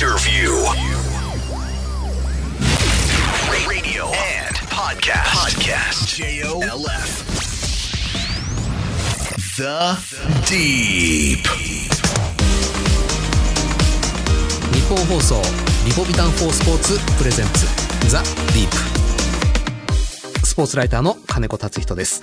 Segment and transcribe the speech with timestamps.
[0.00, 0.48] Interview.
[3.68, 5.28] Radio and podcast.
[5.28, 6.16] Podcast.
[6.16, 7.26] J-O-L-F.
[9.58, 9.98] The
[10.48, 11.44] Deep.
[14.72, 15.42] 日本放送
[15.84, 17.66] リポビタン4スポーツプレゼンツ
[18.08, 18.70] ザ・ディー
[20.40, 22.22] プスポーツライターの金子達人です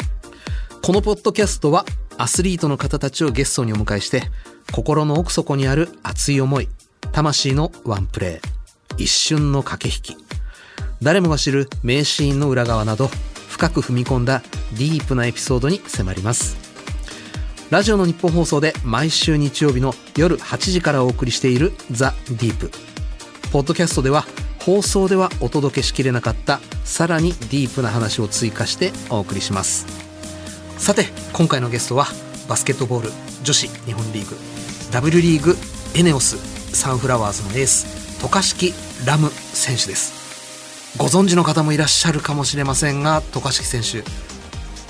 [0.81, 1.85] このポッドキャストは
[2.17, 4.23] アスリートの方たちをゲストにお迎えして
[4.73, 6.69] 心の奥底にある熱い思い
[7.11, 8.57] 魂のワンプレー
[8.97, 10.23] 一瞬の駆け引き。
[11.01, 13.09] 誰もが知る名シーンの裏側など
[13.47, 14.41] 深く踏み込んだ
[14.73, 16.57] ディープなエピソードに迫ります。
[17.69, 22.71] ラジオの日本放送で毎週日曜日の夜8時からお送りしているザ・ディープ。
[23.51, 24.25] ポッドキャストでは
[24.59, 29.85] 放送ではお届けしきれなかったさらにディープな話を追加してお送りします。
[30.77, 32.07] さて今回のゲストは
[32.47, 33.11] バスケットボール
[33.43, 34.35] 女子日本リーグ
[34.91, 35.55] W リーグ
[35.95, 38.73] エネオスサンフラワーズのエース渡嘉敷
[39.05, 40.17] ラム選手です。
[40.97, 44.03] ご存知の方もいらっしゃるかもしれませんが渡嘉敷選手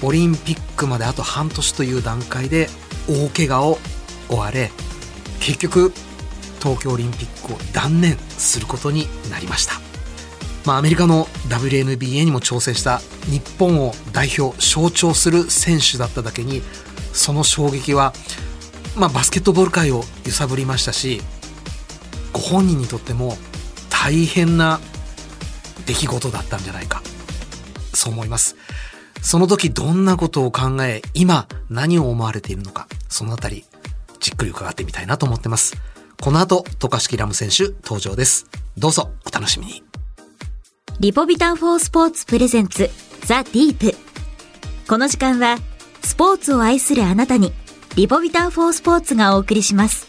[0.05, 2.67] オリンピックまであと半年という段階で
[3.09, 3.77] 大怪我を
[4.29, 4.71] 負われ
[5.41, 5.91] 結局
[6.61, 9.73] 東京オリンピックを断念することになりました、
[10.65, 16.61] まあ、アメリカの WNBA にも挑戦した日本を代表象徴する選手だっただけに
[17.11, 18.13] その衝撃は、
[18.95, 21.21] まあ、バスケットボール界を揺さぶりましたし
[22.37, 23.35] ご本人にとっても
[23.89, 24.79] 大変な
[25.87, 27.01] 出来事だったんじゃないか
[27.93, 28.55] そう思います
[29.21, 33.65] その時どんなことを考え、今何を思われているのか、そのあたり、
[34.19, 35.75] じっくり伺ってみたいなと思ってます。
[36.21, 38.47] この後、渡嘉敷ラム選手登場です。
[38.77, 39.83] どうぞお楽しみに。
[40.99, 42.89] リポビタンフォースポーツプレゼンツ
[43.25, 43.97] ザ・ディープ。
[44.87, 45.57] この時間は、
[46.03, 47.51] スポーツを愛するあなたに、
[47.95, 50.07] リポビタンフォースポーツがお送りします。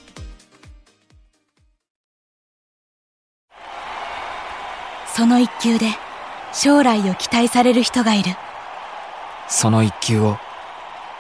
[5.19, 5.89] その一球で
[6.53, 8.37] 将来を期待される人がいる。
[9.49, 10.39] その一球を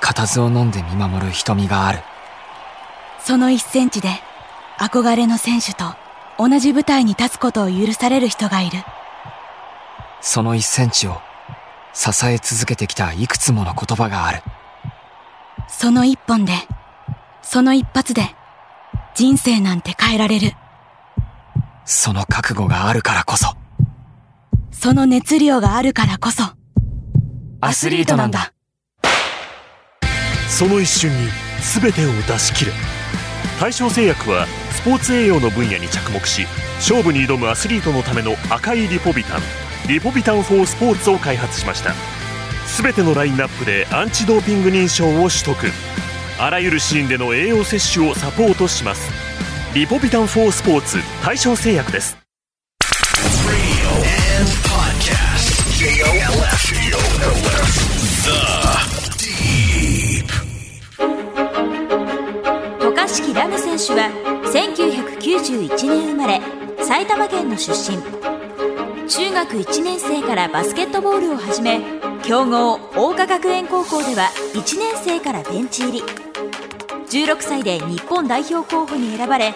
[0.00, 1.98] 固唾を飲んで見守る瞳がある
[3.18, 4.10] その一センチで
[4.78, 5.96] 憧れの選手と
[6.38, 8.78] 同じ舞台に立つことを許される人がいる。
[10.20, 11.20] その一センチを
[11.92, 14.42] 支え続けてきたいくつもの言葉がある
[15.66, 16.52] その一本で、
[17.42, 18.36] その一発で
[19.16, 20.52] 人生なんて変えられる。
[21.84, 23.56] その覚悟があるからこそ
[24.80, 26.44] その熱量があるからこそ。
[27.60, 28.52] アスリートなんだ。
[30.48, 31.28] その一瞬に
[31.82, 32.72] 全てを出し切る
[33.60, 36.46] 大正製薬はスポーツ栄養の分野に着目し
[36.76, 39.40] 勝負に挑むアスリートのための赤いリポビタン
[39.88, 41.92] リポビタン4スポーツを開発しました。
[42.80, 45.56] 全てのラインナップでアンチドーピング認証を取得。
[46.38, 49.10] あらゆるシーンでの栄養摂取をサポートします。
[49.74, 52.17] リポビタン4スポーツ大正製薬です
[62.80, 64.10] 渡嘉敷ラム選手は
[64.52, 66.40] 1991年生まれ
[66.84, 67.98] 埼玉県の出身。
[69.08, 71.80] 中学1年生からバスケットボールを始め
[72.22, 76.02] 強豪桜花学園高校では1年生からベンチ入り。
[77.08, 79.54] 16歳で日本代表候補に選ばれ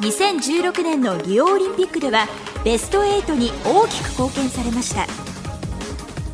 [0.00, 2.26] 2016年のリオオリンピックでは
[2.64, 5.35] ベスト8に大きく貢献されました。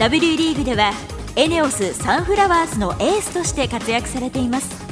[0.02, 0.90] W リーグでは
[1.36, 4.84] エネオスサンフラワーズのエースとして活躍されています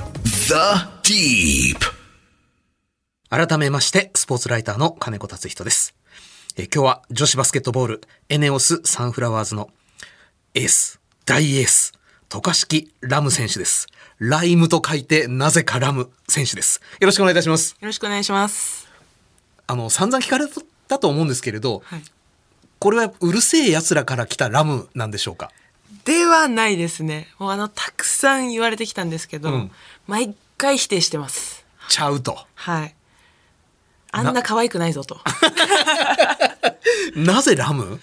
[0.47, 1.81] The Deep.
[3.29, 5.97] 改めまして、スポーツライターの金子達人です。
[6.57, 9.71] えー今日は女子バスケットボール、エネオスサンフラワーズの
[10.55, 11.93] エース、大エース、
[12.29, 13.89] 渡嘉敷ラム選手です。
[14.21, 16.81] ライムと書いて、なぜかラム選手です。
[17.01, 17.73] よろしくお願いいたします。
[17.81, 18.87] よろしくお願いします。
[19.67, 20.47] あの、散々聞かれ
[20.87, 22.03] たと思うんですけれど、はい
[22.81, 25.53] これはうるせえ奴らから来たラムなんでしょうか？
[26.05, 27.29] ではないですね。
[27.39, 29.71] もうあの、たくさん言われてきたんですけど、うん
[30.09, 31.65] 毎回否定してます。
[31.89, 32.39] ちゃうと。
[32.55, 32.95] はい。
[34.13, 35.19] あんな可愛くないぞと。
[37.15, 38.01] なぜラム？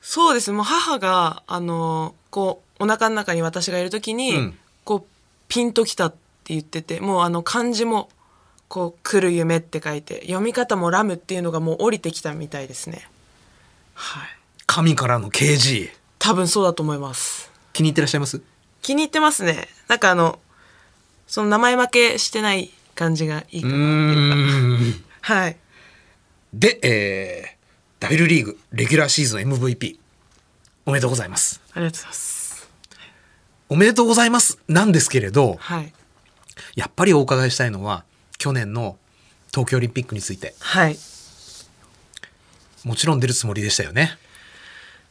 [0.00, 0.52] そうです。
[0.52, 5.10] もう母が、あの、こう、お腹の中に私がいるときに、うんこう、
[5.48, 6.16] ピンときたって
[6.54, 8.10] 言ってて、もうあの漢字も、
[8.68, 13.08] こう、来る夢って書いて、読み方もラムっていうのがもう降りてきたみたいですね。
[14.02, 14.28] はい。
[14.66, 15.90] 神からの KG。
[16.18, 17.50] 多分そうだと思います。
[17.72, 18.42] 気に入ってらっしゃいます？
[18.82, 19.68] 気に入ってますね。
[19.86, 20.40] なんかあの、
[21.28, 25.00] その名前負けしてない感じがいいかなっていうか。
[25.20, 25.56] はい。
[26.52, 29.98] で、えー、W リーグレギュラーシーズン MVP
[30.84, 31.60] おめでとうございます。
[31.72, 32.68] ありがとうございます。
[33.68, 35.92] おめでとうございますなんですけれど、はい。
[36.74, 38.04] やっぱりお伺いしたいのは
[38.36, 38.98] 去年の
[39.50, 40.54] 東京オリンピックについて。
[40.58, 40.98] はい。
[42.84, 44.16] もちろん出るつもりでしたよね。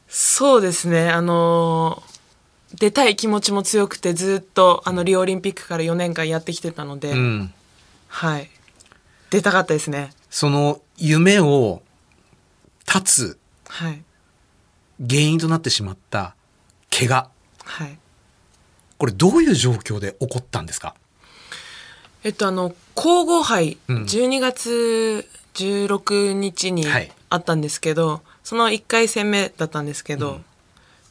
[0.07, 1.09] そうですね。
[1.09, 2.11] あのー
[2.73, 7.53] 出たい気持ちも強くてずっとあのリオオリンピックから4年間やってきてたので、うん。
[8.07, 8.49] はい。
[9.29, 10.11] 出たかったですね。
[10.29, 11.81] その夢を
[12.87, 14.01] 立つはい。
[15.05, 16.33] 原因となってしまった
[16.97, 17.29] 怪我。
[17.65, 17.97] はい。
[18.97, 20.95] これどういう状況で起こったんですか？
[22.23, 30.45] えっと、あの、皇后杯、うん12月16日にはいあったんですけど、その1回戦目だったんですけど、うん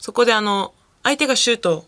[0.01, 0.73] そこであの、
[1.03, 1.85] 相手がシュート。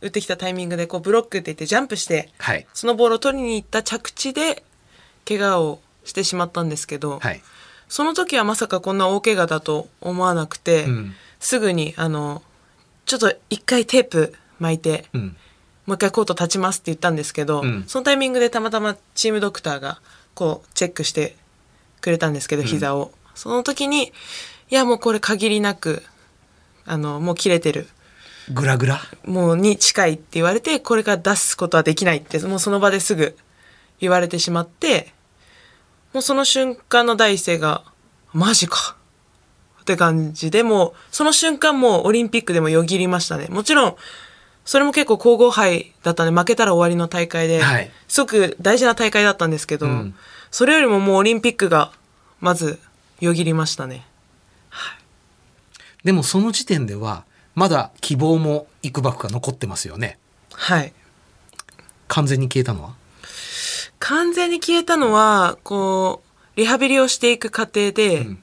[0.00, 2.66] 打ってきたタイミングで、こう、ブロックって言ってジャンプして、はい。
[2.74, 4.64] そのボールを取りに行った着地で、
[5.28, 7.40] 怪我をしてしまったんですけど、はい。
[7.88, 12.42] その時はまさかこんな大怪我だと思わなくて、うんすぐに、あの、
[13.04, 15.36] ちょっと一回テープ巻いて、うん。
[15.86, 20.00] もう一回コート立ちますって言ったんですけど、うんそのタイミングでたまたまチームドクターが
[20.34, 21.36] こうチェックして
[22.00, 23.12] くれたんですけど、膝を。
[23.34, 24.12] その時に、
[24.70, 26.02] いやもうこれ限りなく、
[26.84, 27.88] あの、もう切れてる。
[28.52, 29.00] グラグラ？
[29.24, 33.36] もうに近いって言われて、これから出すことはできないって、もうその場ですぐ
[34.00, 35.12] 言われてしまって、
[36.12, 37.84] もうその瞬間の第一声が、
[38.32, 38.96] マジか。
[39.80, 43.48] って感じで、もう、その瞬間もうオリンピックでもよぎりましたね。
[43.48, 43.96] もちろん、
[44.64, 50.14] それも結構皇后杯だったんで、負けたら終わりの大会で、はいすごく大事な大会だったんですけど、うん
[50.50, 51.92] それよりももうオリンピックが、
[52.38, 52.78] まず、
[53.22, 54.04] よぎりましたね。
[56.02, 57.24] でもその時点では、
[57.54, 60.18] まだ希望も幾ばくか残ってますよね。
[60.52, 60.92] はい。
[62.08, 62.94] 完全に消えたのは？
[64.00, 66.22] 完全に消えたのは、こ
[66.56, 68.42] う、リハビリをしていく過程で、ん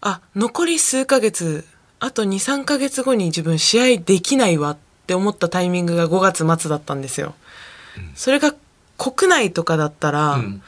[0.00, 1.66] あ、残り数ヶ月、
[2.00, 7.34] あと2、3ヶ月後に自分試合できないわって思ったタイミングが5月末だったんですよ。
[8.14, 8.54] それが
[8.96, 10.62] 国内とかだったら、うん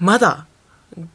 [0.00, 0.46] まだ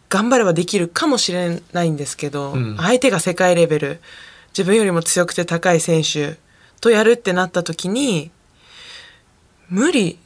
[0.10, 4.02] 頑張ればできるかもしれないんですけど、うん相手が世界レベル、
[4.50, 6.38] 自分よりも強くて高い選手
[6.82, 8.32] とやるってなった時に、
[9.70, 10.18] 無理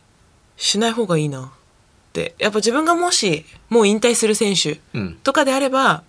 [0.58, 1.50] しない方がいいなっ
[2.14, 2.36] て。
[2.40, 5.16] やっぱ自分がもし、もう引退する選手うん。
[5.24, 6.04] とかであれば、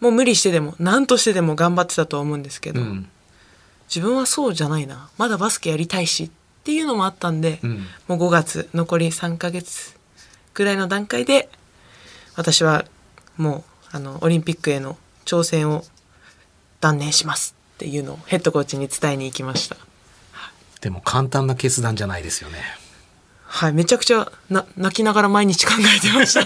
[0.00, 3.08] もう無理してでも、何としてでも頑張ってたとは思うんですけど、うん。
[3.88, 5.08] 自分はそうじゃないな。
[5.18, 6.30] まだバスケやりたいしっ
[6.64, 9.94] ていうのもあったんで、うんもう5月、残り3ヶ月
[10.54, 11.48] ぐらいの段階で、
[12.36, 12.84] 私は
[13.36, 15.84] もう、あの、オリンピックへの挑戦を
[16.80, 19.76] 断念しますっていうのをヘッドコーチに伝えに行きました。
[20.80, 22.58] でも簡単な決断じゃないですよね。
[23.44, 26.40] はい、めちゃくちゃな泣きながら毎日考えてました。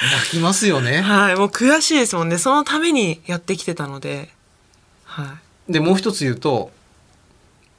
[0.00, 1.00] 泣きますよね。
[1.02, 2.38] はい、もう悔しいですもんね。
[2.38, 4.30] そのためにやってきてたので、
[5.04, 5.36] は
[5.68, 5.72] い。
[5.72, 6.70] で、もう一つ言うと、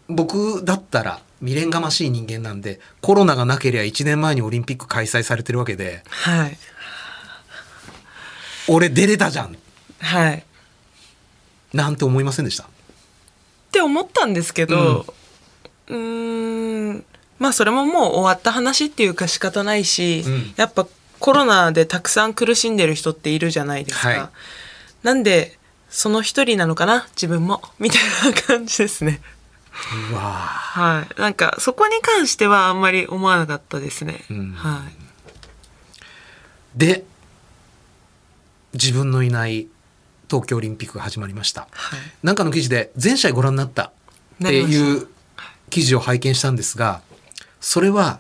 [0.07, 6.57] 僕だったら未練がましい人間なんで、コロナがなければ1年前にオリンピック開催されてるわけで、はい。
[8.67, 9.57] 俺出れたじゃん
[9.99, 10.38] はい。
[10.38, 10.43] っ
[11.73, 12.65] なんて思いませんでした？
[13.71, 15.05] て思ったんですけど、
[15.88, 17.05] うーん、
[17.39, 20.85] まあそれももう終わった話っていうか仕方ないし、うんやっぱ
[21.19, 24.07] コロナでたくさん苦しんでる人っているじゃないですか。
[24.09, 24.19] はい
[25.03, 25.57] なんで、
[25.89, 27.07] その一人なのかな？
[27.15, 27.61] 自分も。
[27.79, 28.01] みたい
[28.31, 29.19] な感じですね。
[30.12, 31.22] うわぁはい。
[31.22, 34.24] なんか、そこに関してはあんまり思わなかったですね。
[34.29, 36.79] うんはい。
[36.79, 37.03] で、
[38.74, 39.67] 自分のいない
[40.29, 41.67] 東京オリンピックが始まりました。
[41.72, 42.00] はい。
[42.24, 43.91] なんかの記事で全試合ご覧になった
[44.44, 45.08] っていう
[45.70, 47.01] 記事を拝見したんですが、
[47.60, 48.20] それは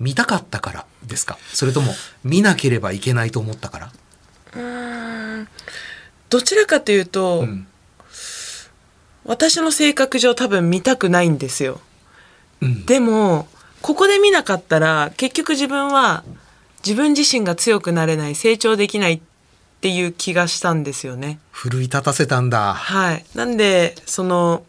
[0.00, 1.36] 見たかったからですか？
[1.52, 1.92] それとも
[2.24, 3.92] 見なければいけないと思ったから？
[4.54, 5.48] うーん
[6.30, 7.66] どちらかというと、うん。
[9.24, 11.80] 私の性格上多分見たくないんですよ。
[12.60, 12.86] うん。
[12.86, 13.48] でも、
[13.80, 16.24] ここで見なかったら、結局自分は
[16.84, 19.20] 自分自身が強くなれない、成長できないっ
[19.80, 21.38] ていう気がしたんですよね。
[21.50, 22.74] 奮い立たせたんだ。
[22.74, 23.24] はい。
[23.34, 24.64] なんで、その、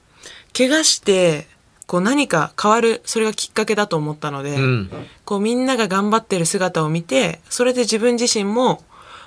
[0.55, 1.48] 怪我して、
[1.88, 4.89] こう何か変わる、それがきっかけだと思ったので、うん。
[5.25, 8.83] こうみんなが頑張ってる姿を見て、それで自分自身も、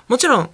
[0.07, 0.49] もちろん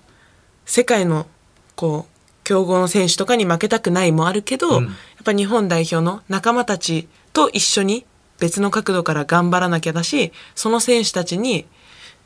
[0.66, 1.28] 世界の
[1.76, 2.13] こう
[2.44, 4.90] 強豪の選手とかに負けたくないもあるけど、うんや
[5.32, 8.06] っぱ日本代表の仲間たちと一緒に
[8.40, 11.66] 別の角度から頑張らなきゃだし、その選手たちに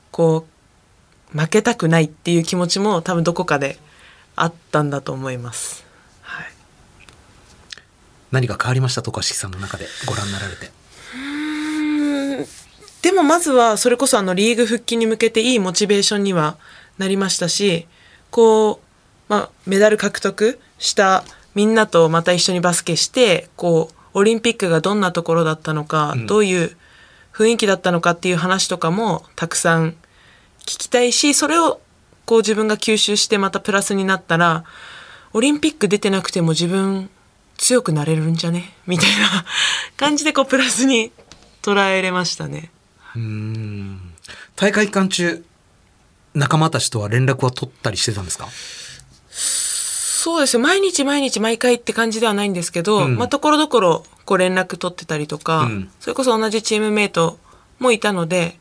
[0.09, 0.47] こ
[1.35, 3.77] う負けたくないっていう気持ちも多分どこかで
[4.35, 5.85] あったんだと思います。
[6.21, 6.45] はい。
[8.31, 10.71] 何か変わりました渡嘉敷さんの中でご覧になられて。
[13.03, 16.57] でもまずはそれこそあのリーグ復帰に向けていいモチベーションには
[16.97, 17.87] なりましたし、
[18.31, 18.86] こう、
[19.29, 21.23] まあ、メダル獲得した
[21.55, 26.27] みんなとまた一緒にバスケして、こう、オリンピックがどんなところだったのか、うん。
[26.27, 26.75] どういう
[27.33, 29.91] 雰囲気だったのかっていう話とかもたくさん
[30.61, 31.81] 聞きたいし、それを
[32.25, 34.63] こう自分が吸収してまたプラスになったら、
[35.33, 37.09] オリンピック出てなくても自分
[37.57, 38.73] 強くなれるんじゃね？
[38.87, 39.45] みたいな
[39.97, 41.11] 感じでこうプラスに
[41.61, 42.71] 捉えれましたね。
[44.55, 45.43] 大会期間中、
[46.33, 48.47] 仲間たちとは連絡は取ったりしてたんですか？
[50.27, 53.15] そうですね毎日毎日毎回って感じではないんですけど、うん。
[53.15, 55.89] まあところどころこう連絡取ってたりとか、うん。
[56.01, 57.39] それこそ同じチームメイト
[57.79, 58.59] もいたので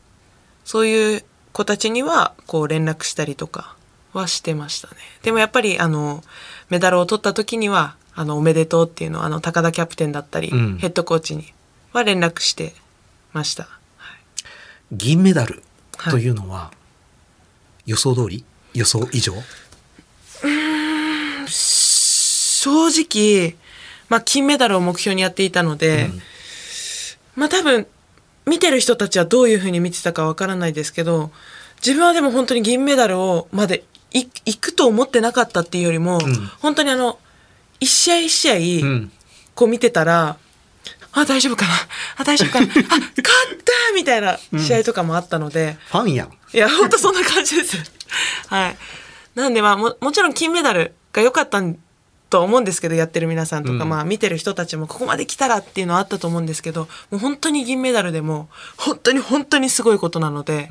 [0.63, 3.75] そういう子たちにはこう連絡したりとか
[4.13, 4.95] はしてましたね。
[5.23, 6.23] でもやっぱりあの
[6.69, 10.77] メダルを取った時にはあのおめでとうっていうのをあの高田キャプテンだったり、うん。
[10.77, 11.53] ヘッドコーチに
[11.91, 12.75] は連絡して
[13.33, 13.67] ました。
[14.93, 15.61] 銀メダル
[16.09, 16.71] というのは、
[17.85, 18.45] 予想通り？
[18.73, 19.33] 予想以上？
[22.57, 23.55] 正直、
[24.09, 26.09] まあ、金メダルを目標にやっていたので、
[27.35, 27.85] まあ多分
[28.47, 31.31] 見てる人たちはどういうふうに見てたかわからないですけど
[31.85, 36.19] 自分はでも本当に銀メダルをまでい行くと思ってなかったっていうよりも、
[36.59, 37.19] 本当にあの
[37.79, 39.11] 一試合一試合、ん。
[39.53, 40.37] こう見てたら
[41.11, 41.73] あ大丈夫かな？
[42.17, 42.65] あ大丈夫かな？
[42.69, 46.29] あ勝ったみたいな試合とかもあったので、ファンやん。
[46.53, 47.77] いや、本当そんな感じです。
[48.47, 48.77] はい。
[49.35, 51.77] なんでまあも、もちろん金メダルが良かったん
[52.29, 60.69] とは思うんですけど、やってる皆さんとか、まあ見てる人たちもここまで来たらっていうのはあったと思うんですけど、もう本当に銀メダルでも、本当に本当にすごいことなので、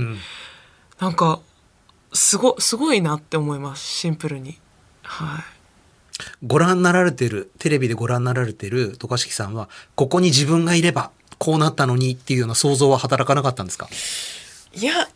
[0.98, 1.40] なんか、
[2.12, 4.58] すご、すごいなって思います、シンプルに。
[5.02, 5.44] はい。
[6.46, 13.86] ご覧になられてるテレビでご覧になられてる渡嘉敷さんはここに自分がいればこうなったのにっていうような想像は働かなかったんですか？
[14.72, 15.08] いや、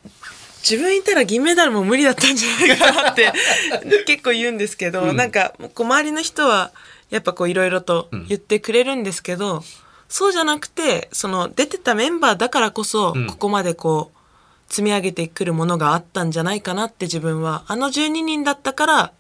[0.62, 3.32] 自分いたら銀メダルも無理だったんじゃないかなって
[4.06, 6.70] 結構言うんですけど、なんかこう周りの人は
[7.10, 9.64] やっぱこういろいろと言ってくれるんですけど、
[10.08, 13.26] そうじゃなくてその出てたメンバーだからこそん。
[13.26, 19.12] ここまでこう積み上げてくるものがあったんじゃないかなって自分はあの12人だったから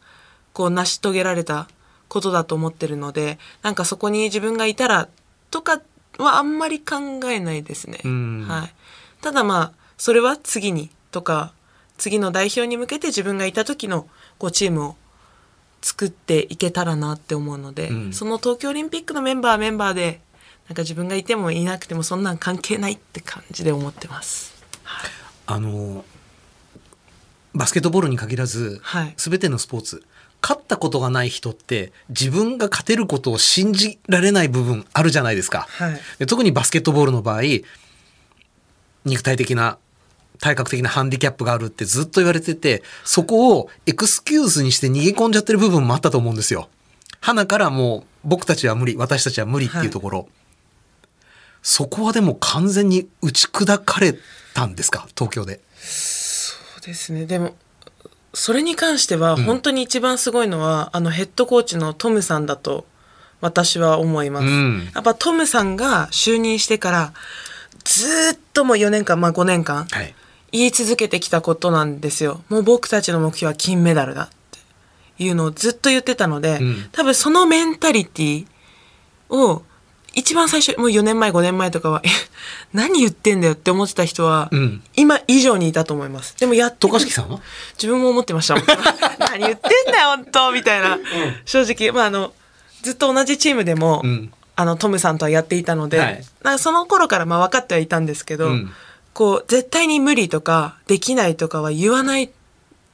[0.52, 1.68] こう成し遂げられた
[2.08, 5.08] ことだと思ってるのでなんかそこに自分がいたら
[5.50, 5.80] とか
[6.18, 6.96] はあんまり考
[7.30, 8.00] えないですね。
[8.08, 8.46] ん。
[8.46, 8.74] はい、
[9.22, 11.52] ただまあそれは次にとか
[11.98, 14.96] 次の代表に向けて自分がいた時のこうチームを
[15.82, 20.20] 作っていけたらなって思うので、んその東京オリンピックのメンバーはメンバーで
[20.68, 24.54] なんか自分がいてもいなくてもそんなん関係ないって感じで思ってます。
[25.46, 26.04] あの
[27.54, 30.04] バスケットボールに限らず、はい全てのスポーツ
[30.42, 35.66] 勝ったことがない人って自分が勝てることを信じられない部分あるじゃないですか。
[35.70, 37.42] はいで特にバスケットボールの場合
[39.04, 39.78] 肉体的な
[40.40, 46.68] 体格的なハンディキャップがあるってずっと言われててそこをエクスキューズにして逃げ込んじゃってる部分もあったと思うんですよ。
[47.20, 50.28] 花からもう僕たちは無理私たちは無理っていうところ、
[51.62, 54.14] そこはでも完全に打ち砕かれ
[54.54, 55.06] たんですか？
[55.14, 55.60] 東京で。
[55.76, 57.26] そうですね。
[57.26, 57.54] でも
[58.32, 62.86] それに関しては本当に一番すごいのは、あのヘッドコーチのトムさんだと
[63.42, 64.90] 私は思います、うん。
[64.94, 67.12] やっぱトムさんが就任してから
[67.84, 70.14] ずーっともう4年間まあ5年間はい
[70.52, 72.42] 言い続けてきたことなんですよ。
[72.48, 74.40] もう僕たちの目標は金メダルだって。
[75.22, 76.88] いうのをずっと言ってたので、うん。
[76.92, 78.46] 多分そのメンタリティ
[79.28, 79.62] を
[80.14, 82.08] 一番最初もう4年前5年前とかはえ
[82.72, 84.82] 何言ってんだよって思ってた人は、うん。
[84.96, 86.36] 今以上にいたと思います。
[86.38, 87.40] でもやっと渡嘉敷さんは？
[87.76, 88.64] 自分も思ってましたもん。
[89.20, 90.98] 何言ってんだよ本当みたいな、
[91.44, 91.92] 正直。
[91.92, 92.32] まああの
[92.82, 94.32] ずっと同じチームでも、うん。
[94.56, 96.24] あのトムさんとはやっていたので、はい。
[96.42, 98.72] なんかその頃からまあ分かってはいたんですけど、うん
[99.20, 102.30] こう絶対に無理とかできないとかは言わない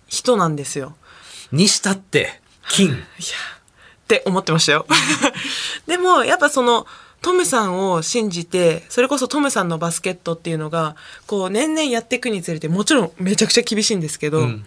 [0.09, 0.97] 人なんですよ。
[1.53, 2.99] にしたって金いやっ
[4.09, 4.87] て思ってましたよ。
[5.87, 6.85] でもやっぱその
[7.23, 10.97] トムさんを信じてそれこそトムさんのバスケットっていうのが
[11.29, 14.67] こう年々やっていくにつれてもちろんめちゃくちゃ厳しいんですけど、うん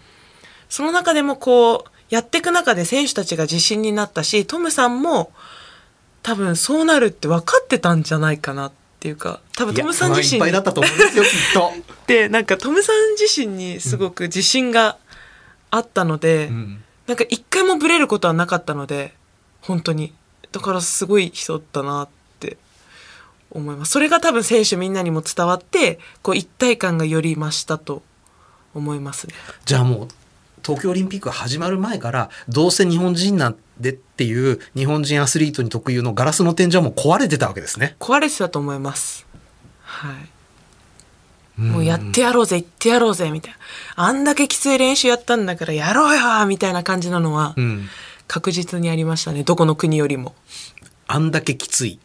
[0.69, 5.33] その中でもこうやっていく中で選手たちが自信になったしトムさんも
[6.21, 11.71] 多分そうなるって分かってたんじゃないかなっていうか多分トムさん自身いっぱいだったと思うんですよ きっと。
[12.07, 14.97] でなんかトムさん自身にすごく自信が
[15.71, 16.83] あったので、ん。
[17.07, 19.13] なんか一回もブレることはなかったので
[19.61, 20.13] 本当に。
[20.51, 22.57] だからすごい人だなって
[23.51, 23.91] 思います。
[23.91, 28.03] それが多分選手みんなにも伝わってこう一体感がより増したと
[28.73, 29.33] 思いますね。
[29.65, 30.07] じゃあもう
[30.63, 37.95] 東京オリンピックが始まる前からどうせ日本人なんでっていう日本人アスリートに特有のガラスの天井はもう壊れてたわけですね。
[37.99, 39.25] 壊れてたと思います。
[39.81, 40.11] は
[41.57, 41.61] い。
[41.61, 43.57] もうやってやろうぜ行ってやろうぜみたいな。
[43.95, 47.87] あんだけきつい練習やったんだからやろうよみたいな感じなのはうん。
[48.27, 50.35] 確実にありましたねどこの国よりも。
[51.07, 51.99] あんだけきつい。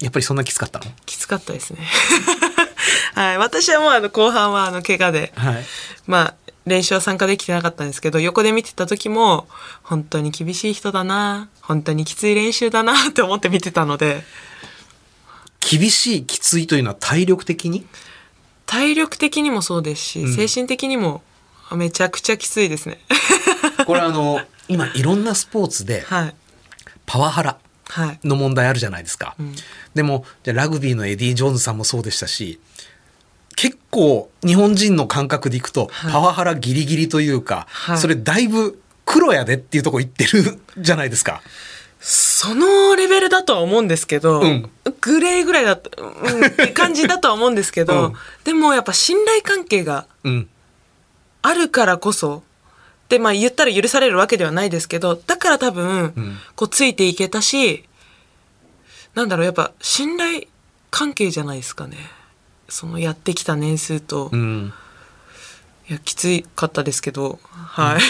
[0.00, 0.86] やっぱりそんなきつかったの？
[1.04, 1.80] きつかったですね。
[3.14, 3.38] はい。
[3.38, 5.32] 私はもうあの後半はあの怪我で。
[5.36, 5.64] はい。
[6.06, 6.34] まあ
[6.66, 9.46] 練習は参加できてなかったんですけど、横で見てた時も、
[9.82, 14.24] 本当に厳しい人だな、本当にきつい練習だな って思って見てたので、
[15.60, 17.86] 厳しい、きついというのは体力的に？
[18.66, 21.22] 体力的にもそうですし、うん精神的にも
[21.72, 23.00] めちゃくちゃきついですね。
[23.86, 26.34] これあの、今いろんなスポーツではい。
[27.06, 27.58] パワハラ
[27.88, 28.18] はい。
[28.24, 29.36] の問題あるじゃないですか。
[29.40, 29.54] ん
[29.94, 32.58] でも、じゃあラグビーのエディ・ジョーンズさんもそうでしたし、
[33.56, 41.42] 結構日本人の感覚でいくと、はいパワハラギリギリというか、はいそれだいぶ黒やでっていうとこ言ってるじゃないですか。
[41.98, 44.70] そのレベルだとは思うんですけど、うん
[45.00, 50.48] グレーぐらいだと、うん、って感じだとは思うんですけど、 うんでもやっぱ信頼関係がうん。
[51.42, 52.42] あるからこそ、
[53.08, 57.84] で、まあ言ったら許されるわけではないですけど、だから多分、んこうついていけたし、
[59.14, 60.48] なんだろう、やっぱ信頼
[60.90, 61.96] 関係じゃないですかね。
[62.68, 64.72] そのやってきた年数と、いうん。
[65.88, 68.00] や、きつかったですけど、はい。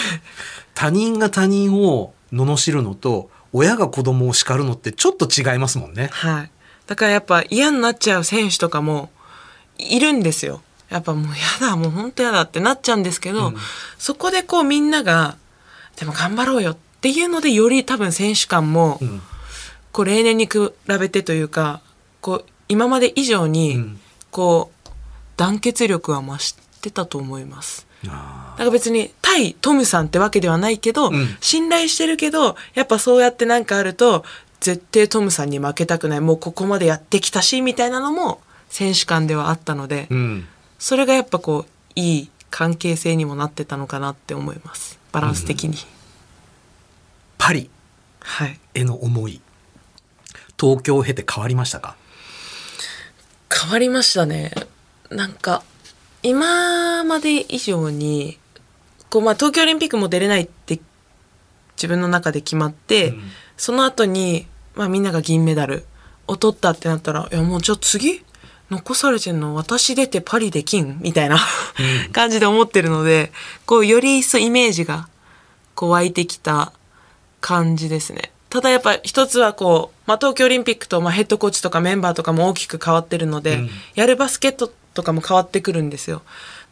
[0.73, 6.09] 他人が他人を罵るのと、親が子供を叱るのってちょっと違いますもんね。
[6.11, 6.51] はい。
[6.87, 9.09] だからやっぱ嫌になっちゃう選手とかも
[9.77, 10.61] いるんですよ。
[10.89, 13.53] やっぱもうやだ、もう本当やだってなっちゃうんですけど、
[13.97, 15.35] そこでこうみんなが、
[15.97, 19.21] でも頑張ろうよっていうのでより多分選手間も、ん
[19.91, 21.81] こう例年に比べてというか、
[22.21, 23.99] こう今まで以上に、ん
[24.31, 24.89] こう
[25.37, 27.87] 団結力は増してたと思います。
[28.03, 31.37] なんか別に対トムさんってわけではないけど、ん。
[31.41, 34.23] 信頼してるけどやっぱそうやってなんかあると
[34.59, 40.47] 絶対トムさんに負けたくないもうここまでやってきたしみたいなのも選手間ではあったので、うん。
[40.79, 44.99] それがやっぱこういい関係性にもなってたのかなって思います。
[45.11, 45.77] バランス的に、
[47.37, 47.69] パリ
[48.19, 48.59] はい。
[48.73, 49.41] への思い。
[50.59, 51.95] 東京を経て変わりましたか？
[53.59, 54.51] 変わりましたね。
[55.09, 55.63] なんか
[56.21, 58.37] 今まで以上に
[59.09, 60.79] こう、まあ、東京オリンピックも出れないって
[61.75, 63.21] 自分の中で決まって、うん。
[63.57, 65.85] その後に、まあ、みんなが銀メダル
[66.27, 68.23] を取ったってなったらいやもうじゃあ次
[68.69, 71.37] 残されてんの私出てパリで金みたいな
[72.11, 73.31] 感じで思ってるので
[73.65, 75.07] こうより一層イメージが
[75.73, 76.73] こう湧いてきた
[77.39, 78.31] 感じですね。
[78.57, 86.23] ただやっぱ一つはこう、まあ、東京オリンピックとまあヘッドコーチとかメンバーとかも大きく変わってるので、うんやるバスケットとかも変わってくるんですよ。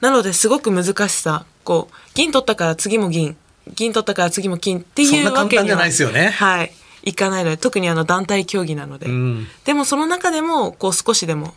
[0.01, 3.37] なのですごく難しさ、こう、銀取ったから次も銀、
[3.75, 6.71] 銀取ったから次も金ってそんいうな簡単じゃわけにはないですよねはい。
[7.03, 9.05] いかないので、特にあの団体競技なので。
[9.05, 11.53] うんでもその中でも、こう少しでも、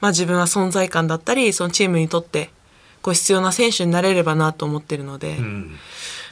[0.00, 2.50] まあ自分は存在感だったり、そのチームにとって、
[3.00, 5.78] こう必要な選手になれればなと思ってるので、うん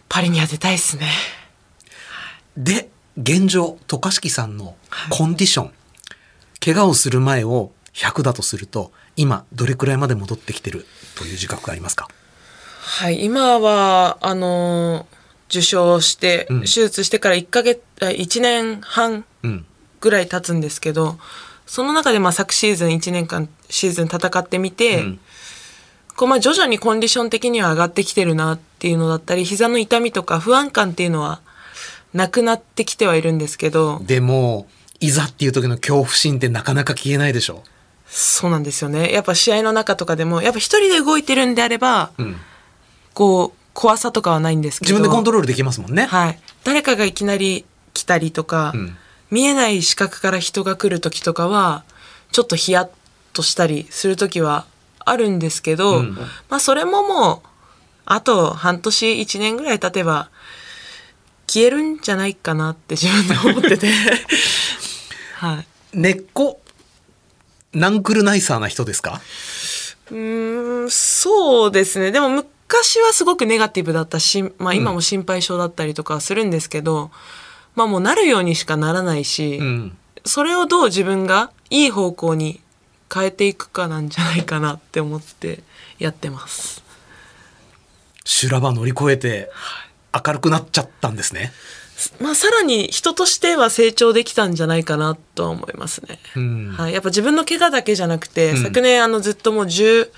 [0.08, 1.06] パリには出たいですね。
[2.56, 4.76] で、現状、渡嘉敷さんの
[5.10, 5.72] コンディション、
[6.64, 10.86] 怪我をする前を100だとすると、今、どれくらいまで戻ってきてる？
[11.16, 12.08] という自覚がありますか？
[12.80, 15.20] はい、今は、あのー
[15.50, 16.60] 受賞して、うん。
[16.60, 19.66] 手術してから1ヶ月、あ1年半うん。
[20.00, 21.18] ぐらい経つんですけど、
[21.66, 25.20] その中でまあ昨シーズン1年間シーズン戦ってみて、うん。
[26.14, 31.40] こうまあ徐々にコンディション的には上がってきてるなっていうのだったり、膝の痛みとか不安感っていうのは
[32.12, 34.66] なくなってきてはいるんですけど、でも、
[35.00, 37.62] いざっていう時の恐怖心ってなかなか消えないでしょ？
[38.06, 39.12] そうなんですよね。
[39.12, 42.36] やっぱ試合の中とかでも、やっぱ一人で動いてるんであれば、うん。
[43.14, 44.92] こう、怖さとかはないんですけど。
[44.94, 46.06] 自分でコントロールできますもんね。
[46.06, 46.40] はい。
[46.64, 48.96] 誰かがいきなり来たりとか、うん
[49.30, 51.84] 見えない視覚から人が来る時とかは、
[52.32, 52.88] ちょっとヒヤッ
[53.32, 54.66] としたりする時は
[54.98, 56.18] あるんですけど、うん
[56.48, 57.48] まあそれももう、
[58.06, 60.30] あと半年、一年ぐらい経てば、
[61.52, 63.90] 消えるんじゃないかなって自分で思ってて。
[65.34, 65.66] はい。
[65.92, 66.60] 根っこ、
[67.72, 69.20] ナンクルナイサーな人ですか？
[70.12, 72.12] うーん、そうですね。
[72.12, 77.10] でも昔はすごくネガティブだったし、まあ今も心配性だったりとかはするんですけど、
[77.74, 79.96] まあもうなるようにしかならないし、うん。
[80.24, 82.60] それをどう自分がいい方向に
[83.12, 85.64] 変えていくかなんじゃないかなって思って
[85.98, 86.84] やってます。
[88.24, 89.50] 修羅場乗り越えて、
[90.14, 91.52] 明るくなっちゃったんですね。
[92.20, 96.18] まあさらに人としては成長できたんじゃないかなとは思いますね。
[96.36, 96.72] うん。
[96.72, 100.10] はい、やっぱ自分の怪我だけじゃなくて、うん昨年あのずっともう15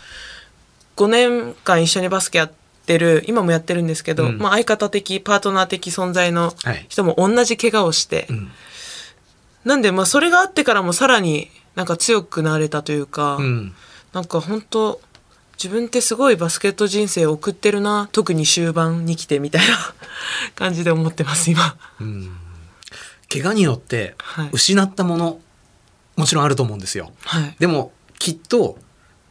[1.08, 2.52] 年間一緒にバスケやっ
[2.86, 8.50] てる今もやってるんですけど、うんまあ、相方的パートナー的存在のはい人も同じ怪我をして、ん
[9.64, 13.74] なんでまあそれがあってからもさらになんか強くなれたというか、うん。
[14.12, 15.00] なんか本当
[15.62, 19.76] 自分ってすごいバスケット人生を送ってるな特に終盤に来てみたいな
[20.56, 21.76] 感じで思ってます今。
[23.32, 25.40] 怪我によってはい失ったもの、
[26.16, 27.12] もちろんあると思うんですよ。
[27.24, 28.76] はいでもきっと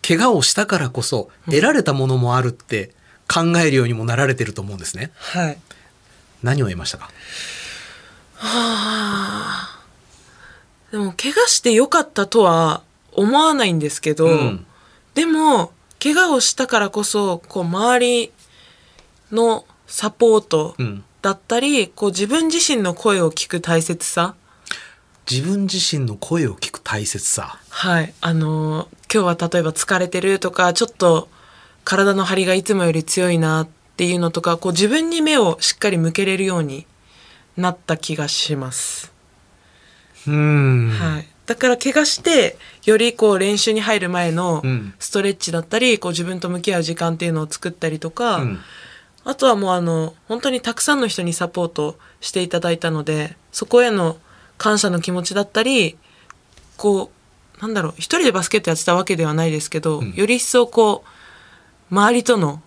[0.07, 2.91] 怪我をしたからこそ得られたものもあるって
[3.27, 5.11] 考えるようにもなられてると思うんですね。
[5.17, 5.57] はい。
[6.43, 7.11] 何を得ましたか？
[10.91, 14.65] でも、怪我してよかったとは思わないんですけど、うん
[15.13, 18.31] でも、怪我をしたからこそ、こう、周り
[19.31, 21.03] のサポートうん。
[21.21, 24.33] だったり、こう、自分自身の声を聞く大切さ。
[25.29, 27.59] 自分自身の声を聞く大切さ。
[27.69, 28.13] はい。
[28.21, 31.27] あのー今日は例えば疲れてるとか、ちょっと
[31.83, 36.87] 体の張りがいつもより強いなっていうのとか、こう自分に目をしっかり向けれるように
[37.57, 39.11] なった気がします。
[40.27, 40.89] うん。
[40.91, 41.27] はい。
[41.51, 44.93] だから怪我して、よりこう練習に入る前のうん。
[44.99, 48.59] ストレッチだったり、こう自分と向き合う時間っていうのを作ったりとか、うん。
[49.25, 54.15] あとはもうあの、本当にたくさんの人にサポートしていただいたので、そこへの
[54.57, 55.97] 感謝の気持ちだったり、
[56.77, 57.11] こ
[57.59, 60.13] う、なんだろう、一人でバスケットやってたわけではないですけど、ん。
[60.13, 61.03] より一層こ
[61.91, 62.61] う、周りとの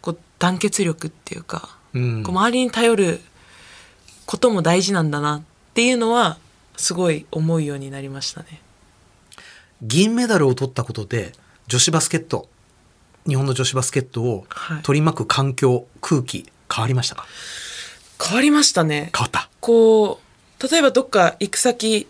[0.00, 2.22] こう団結力っていうか、うん。
[2.24, 3.20] こう周りに頼る
[4.26, 5.42] ことも大事なんだなっ
[5.74, 6.36] ていうのは、
[6.76, 8.60] すごい思うようになりましたね。
[9.82, 11.32] 銀メダルを取ったことで
[11.68, 12.48] 女子バスケット
[13.26, 14.82] 日本の女子バスケットをはい。
[14.82, 17.26] 取り巻く環境、空気変わりましたか？
[18.22, 19.10] 変わりましたね。
[19.14, 19.48] 変わった。
[19.60, 20.20] こ
[20.60, 22.06] う例えばどっか行く先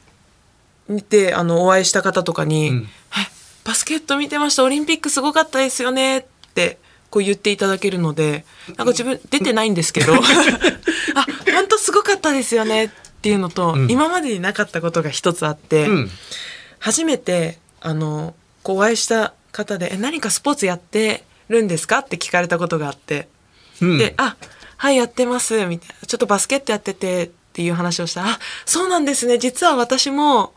[1.08, 2.76] であのお会いした方とかに「うん。
[3.16, 3.26] え
[3.64, 4.64] バスケット見てました。
[4.64, 6.24] オリンピックすごかったですよね」っ
[6.54, 6.78] て
[7.10, 10.20] こう言っていただけるのでなんか自分出てないんですけど「あ
[11.52, 12.90] 本当すごかったですよね」っ
[13.24, 16.10] ていうのと、うん今までになかったことが一つあって、うん
[16.78, 23.28] 初めてあのこうお会いした方で「え何かスポーツやってるんですか?」って聞かれたことがあって。
[23.80, 24.36] うんで、あ、
[24.76, 26.06] はい、やってます、みたいな。
[26.06, 29.38] ちょっとバスケットやっててっていう話をしたら、あ、そうなんですね。
[29.38, 30.54] 実は私も、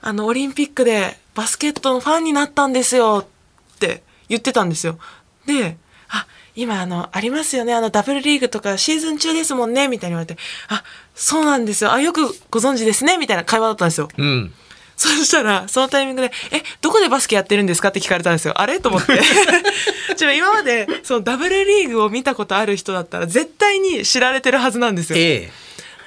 [0.00, 3.26] あの、オリンピックでバスケットのファンになったんですよ
[3.74, 4.98] って言ってたんですよ。
[5.44, 5.76] で、
[6.08, 7.74] あ、今あの、ありますよね。
[7.74, 9.88] あの、ダブルリーグとかシーズン中ですもんね。
[9.88, 10.36] みたいに言われて、
[10.68, 11.92] あ、そうなんですよ。
[11.92, 13.18] あ、よくご存知ですね。
[13.18, 14.08] みたいな会話だったんですよ。
[14.16, 14.52] うん
[14.96, 17.88] そしたら、そのタイミングで、え、どこでバスケやってるんですか？
[17.88, 18.60] って聞かれたんですよ。
[18.60, 18.78] あれ？
[18.78, 19.20] と思って。
[20.16, 25.18] ちょ今まで、そのダブルリーグを見たことある人だったら、絶対に知られてるはずなんですよ。
[25.18, 25.52] ええ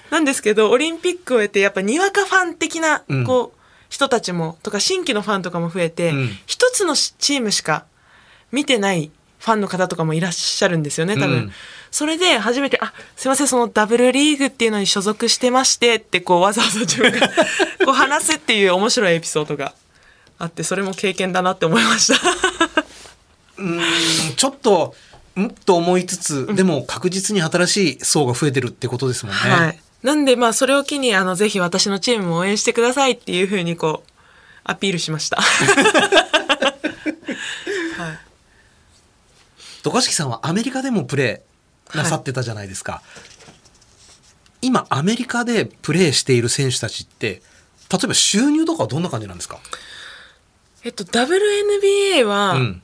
[0.09, 7.83] なんですけど、オリンピックを得て、やっぱにわかファン的なうん、こう、人たちも、とか新規のファンとかも増えてうん、一、つのチームしか
[8.53, 11.29] 見てないファンの方とかもいらっしゃるんですよね、多分。
[11.29, 11.51] うん
[11.89, 17.27] それで初めて、あ、すいません、そのダブルリーグっていうのに所属してましてって、こう、わざわざ自分が
[17.85, 19.73] こう話すっていう面白いエピソードが
[20.37, 22.19] あって、それも経験だなって思いました。
[23.57, 23.81] うん
[24.35, 24.93] ちょっと
[25.39, 29.79] んと思いつつでも確実に新しい層が増えてるってことですもんね、はい。
[30.03, 34.11] なんで、まあ、それを機に、あの、ぜひ私のチームも応援してくださいっていうふうに、こう、
[34.63, 35.41] アピールしました。
[35.41, 35.43] は
[38.13, 38.19] い。
[39.89, 43.01] 渡嘉敷さんはアメリカでもプレーなさってたじゃないですか、
[44.61, 47.41] 今アメリカでプレーしている選手たちって
[47.91, 49.59] 例えば収入とかはどんな感じなんですか、
[50.83, 52.81] えっと、WNBA は、うん、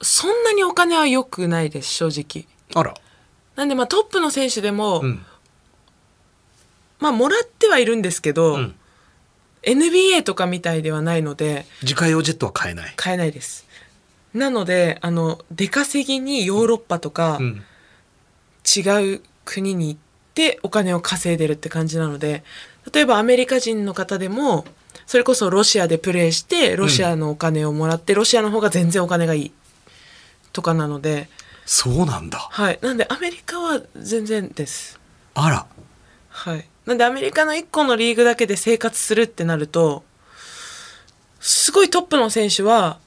[0.00, 2.46] そんなにお金は良くないです、正直。
[2.74, 2.94] あら、
[3.56, 5.24] なんで、まあ、トップの選手でも、うん。
[7.00, 8.74] まあ、もらってはいるんですけど、うん。
[9.62, 13.66] NBA とかみたいではないので、自家用ジェットは買えない、買えないです。
[14.34, 17.62] なので、あの、出稼ぎにヨーロッパとか、うん。
[18.64, 20.00] 違う国に行っ
[20.34, 22.42] てお金を稼いでるって感じなので
[22.92, 24.64] 例えばアメリカ人の方でも
[25.06, 29.52] それこそロシアでプレーしてロシアのお金をもらって、ロシアの方が全然お金がいい
[30.52, 31.28] とかなので。
[31.66, 32.38] そうなんだ。
[32.38, 32.78] はい。
[32.80, 34.98] なんでアメリカは全然です。
[35.34, 35.66] あら。
[36.30, 36.66] はい。
[36.86, 40.04] なんでアメリカの1個のリーグだけで生活するってなると
[41.40, 42.98] すごいトップの選手は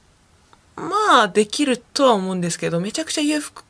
[0.77, 3.63] まあできるとは思うんですけどめちゃくちゃ裕福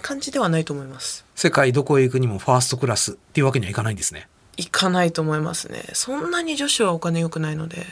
[0.00, 1.24] 感じではないと思います。
[1.34, 4.28] 世界どこへ行くにもファーストクラスっていうわけにはいかないんですね。
[4.56, 5.84] いかないと思いますね。
[5.92, 7.86] そんなに女子はお金良くないので。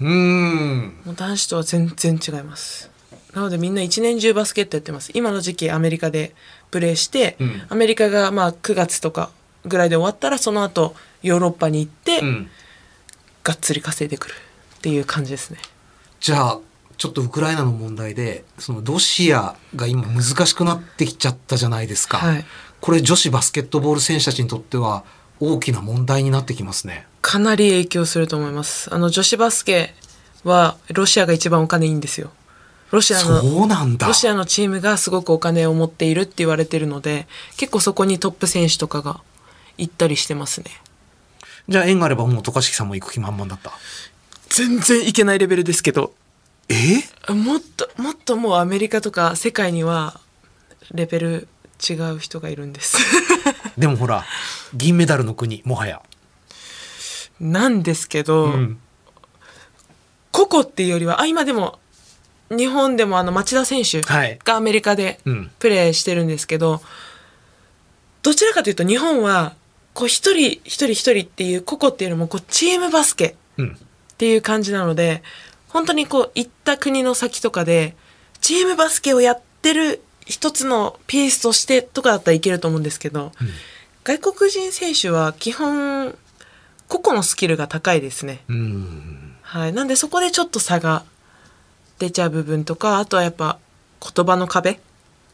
[0.00, 1.00] うーん。
[1.04, 2.90] もう男子とは全然違います。
[3.34, 5.10] なのでみんな一年中バスケットやってます。
[5.14, 6.34] 今の時期アメリカで
[6.70, 7.62] プレーして、うん。
[7.68, 9.30] アメリカがまあ9月とか
[9.64, 12.50] ぐらいで終わったらその後ヨーロッパに行って、うん。
[13.44, 14.34] がっつり稼いでくる
[14.76, 15.58] っていう感じですね。
[16.20, 16.60] じゃあ
[17.02, 22.44] ちょっとウクライナの問題でそのロシアが今難しくなってきちゃったじゃないですか、はい。
[22.80, 25.02] これ女子バスケットボール選手たちにとっては
[25.40, 27.08] 大きな問題になってきますね。
[27.20, 28.94] かなり影響すると思います。
[28.94, 29.96] あの女子バスケ
[30.44, 32.30] はロシアが一番お金いいんですよ。
[32.92, 33.42] ロシアの
[33.98, 39.20] ロシアのチームがすごくお金を持っているって言われてるので結構そこにトップ選手とかが
[39.76, 40.66] 行ったりしてますね。
[41.68, 43.72] じゃあ縁があればもう渡嘉敷さんも行く気満々だった？
[44.50, 46.12] 全然いけないレベルですけど
[46.68, 47.32] え？
[47.32, 50.20] もっともっともうアメリカとか世界には
[50.92, 51.48] レベル
[51.88, 52.96] 違う人がいるんです。
[53.76, 54.24] でもほら、
[54.74, 56.00] 銀メダルの国、もはや。
[57.40, 58.78] なんですけど、うん。
[60.30, 61.80] 個々っていうよりは、あ、今でも、
[62.50, 66.82] 日本でもあの町田選手はいがアメリカでうんプレーしてるんですけど、
[68.22, 69.54] どちらかというと日本は、
[69.94, 73.78] こう一人一人一人っていう個々っていうよりもこうチームバスケうん。
[74.12, 75.22] っていう感じなので、
[75.72, 77.96] 本当にこう行った国の先とかで、
[78.40, 83.32] チームバスケをやってる一つのピースとしてとかだったらいけると思うんですけど、
[84.04, 86.16] 外国人選手は基本、
[86.88, 88.42] 個々のスキルが高いですね。
[88.48, 89.34] うん。
[89.40, 89.72] はい。
[89.72, 91.04] なんでそこでちょっと差が
[91.98, 93.58] 出ちゃう部分とか、あとはやっぱ
[94.14, 94.78] 言葉の壁っ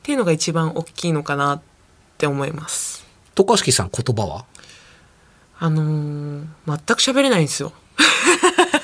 [0.02, 1.60] ていうのが一番大きいのかなっ
[2.18, 3.04] て思います。
[3.34, 4.44] 渡嘉敷さん言葉は？
[5.58, 7.72] あのー全く喋れないんですよ。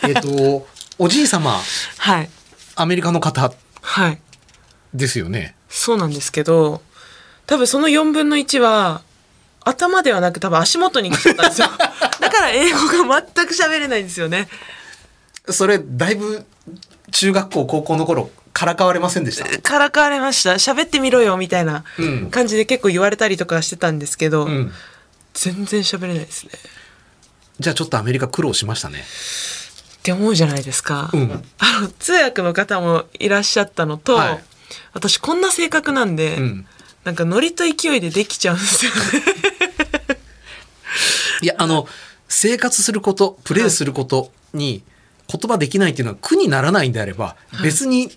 [0.09, 0.67] えっと、
[0.99, 1.61] おじい様、
[1.99, 2.31] はい。
[2.77, 4.19] アメリカの方はい。
[4.95, 5.55] ですよね。
[5.69, 6.83] そうなんですけど、
[7.47, 9.03] 多分その4分の1は、
[9.64, 11.69] 頭ではなく多分足元に来ちゃったんですよ。
[12.21, 14.49] だから英語が全く喋れないんですよね。
[15.51, 16.45] それ、だいぶ、
[17.12, 19.62] 中学校、高校の頃、からかわれませんでした？
[19.62, 20.53] からかわれました。
[20.55, 24.73] 喋ってみろよ、みたいなうん感じで結構言われたりとかしてたんですけど、うん。
[25.35, 26.51] 全然喋れないですね。
[27.59, 29.05] じゃあちょっとアメリカ苦労しましたね。
[30.05, 31.09] って思うじゃないですか。
[31.14, 34.45] うんあの、通訳の方もいらっしゃったのと、はい
[34.93, 36.67] 私こんな性格なんで、うん
[37.05, 38.99] なんかノリと勢いでできちゃうんですよね。
[41.43, 41.87] いや、あの、
[42.29, 44.83] 生活すること、プレーすることに
[45.29, 48.11] 言葉できないっていうのは苦にならないんであれば、別に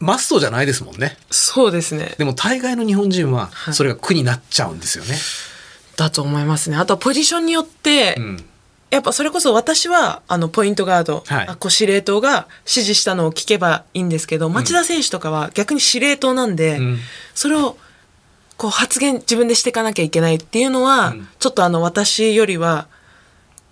[0.00, 1.16] マストじゃないですもんね。
[1.30, 2.14] そうですね。
[2.18, 5.16] でも大概の日本人はいそれが苦になっちゃうんですよね。
[5.96, 6.76] だと思いますね。
[6.76, 8.44] あとはポジションによって、うん。
[8.94, 11.48] やっぱそれこそ私はあのポイントガード、はい。
[11.48, 16.98] あこう司令塔が指示したのを聞けばいいんですけど、町田選手とかは逆に司令塔なんで、うん。
[17.34, 17.76] それを
[18.56, 21.28] こう発言自分でしていかなきゃいけないっていうのは、うん。
[21.38, 22.86] ちょっとあの私よりは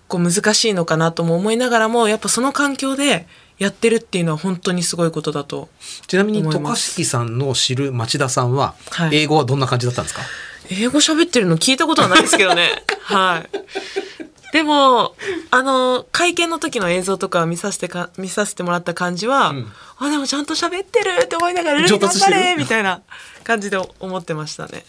[0.09, 3.27] こう難しいのかなとも思いながらもやっぱその環境で
[3.59, 5.69] やってるっていうのは本当にすごいことだと
[6.09, 9.23] ちなみに、渡嘉敷さんの知る町田さんは、はい。
[9.23, 10.23] 英語はどんな感じだったんですか、
[10.71, 12.83] 英語喋ってるの聞いたことはないですけどね。
[13.03, 14.32] はい。
[14.53, 15.17] でも、
[15.51, 23.01] あの、会見の時の映像とか見させてか、見させてもらった感じは、んあ、でもちゃんと喋ってるって思いながら、頑張れみたいな
[23.45, 24.85] 感じで思ってましたね。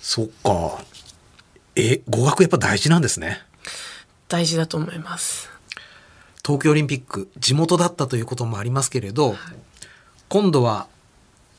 [0.00, 0.82] そっか。
[1.76, 3.42] え、語学やっぱ大事なんですね。
[4.28, 5.50] 大事だと思います。
[6.42, 9.36] 東京オリンピック、地元だったということもありますけれど、
[10.30, 10.88] 今度は、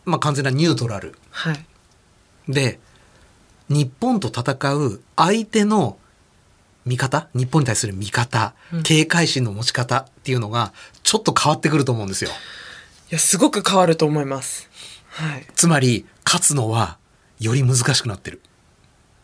[0.05, 1.15] まあ完全なニュートラル。
[1.29, 1.65] はい。
[2.49, 2.79] で、
[3.69, 5.97] 日本と戦う相手の
[6.85, 12.29] 見方、日本に対する見方、警戒心の持ち方っていうのが、ちょっと変わってくると思うんですよ。
[12.29, 14.69] いや、すごく変わると思います。
[15.09, 15.47] はい。
[15.55, 16.97] つまり、勝つのは、
[17.39, 18.41] より難しくなってる。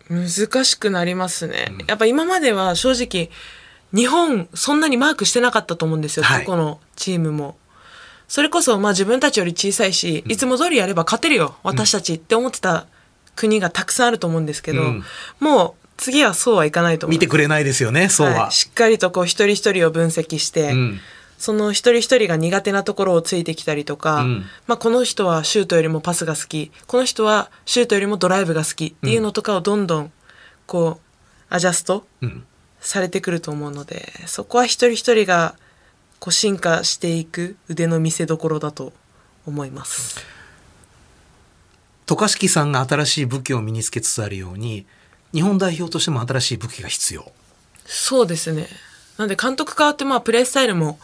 [0.09, 1.71] 難しくなりますね。
[1.87, 3.29] やっぱ今までは正直、
[3.93, 7.57] 日本そんなにマークしてなかったと思うんですよ、はいどこのチームも。
[8.27, 12.87] それこそまあ自分たちより小さいし、いつも通りやれば勝てるよ、私たちって思ってた
[13.35, 15.03] 国がたくさんあると思うんですけど、うん
[15.39, 17.15] もう次はそうはいかないと思う。
[17.15, 18.43] 見てくれないですよね、そうは。
[18.43, 20.99] はいしっかりとこう一人一人を分析して、うん
[21.37, 30.11] その一人一人が苦手なところをついてきたりとか、うんまあ、この人はシュートよりもパスが好きこの人はシュートよりもドライブが好きっていうのとかをどんどん
[30.65, 32.43] こうアジャストうん
[32.79, 35.55] されてくると思うのでそこは一人一人が
[36.19, 38.93] こう進化していく腕の見せ所だと
[39.45, 40.25] 思います。
[42.05, 44.85] 渡嘉敷さんが新しい武器を身につけつつあるように、
[45.33, 47.31] 日本代表としても新しい武器が必要。
[47.85, 48.67] そうですね。
[49.17, 50.99] なんで監督変わってまあプレースタイルも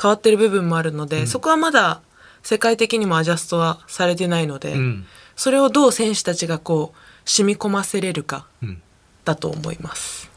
[0.00, 2.00] 変わってる部分もあるので、そこはまだ
[2.42, 5.06] 世界的にもアジャストはされてないので、うん
[5.36, 8.80] それをどう選手たちがこう染み込ませれるかうん
[9.24, 10.30] だと思います。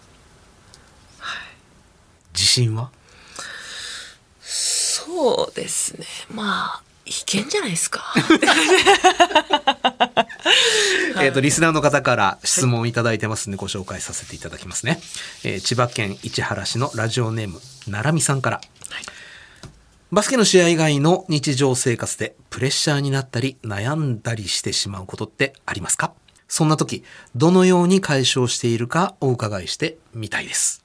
[2.33, 2.89] 自信は？
[4.41, 6.05] そうですね。
[6.31, 8.13] まあ、いけんじゃないですか。
[11.21, 14.99] えっ、と、リスナーの方から質問いただいてますんで、ご紹介させていただきますね。
[15.43, 18.61] えー千葉県市原市のラジオネーム、ならみさんから。
[20.11, 26.13] バスケの試合以外の日常生活でプレッシャーになったり悩んだりしてしまうことってありますか？
[26.47, 27.03] そんな時、
[27.35, 30.81] どのように解消しているかお伺いしてみたいです。